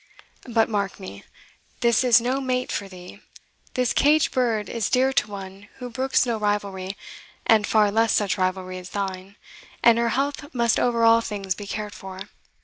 [0.49, 1.23] But mark me,
[1.81, 3.19] this is no mate for thee.
[3.75, 6.97] This caged bird is dear to one who brooks no rivalry,
[7.45, 9.35] and far less such rivalry as thine,
[9.83, 12.19] and her health must over all things be cared for.